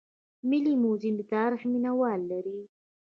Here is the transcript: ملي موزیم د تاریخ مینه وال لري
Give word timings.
ملي 0.49 0.73
موزیم 0.83 1.15
د 1.17 1.21
تاریخ 1.33 1.61
مینه 1.71 1.91
وال 1.99 2.21
لري 2.31 2.59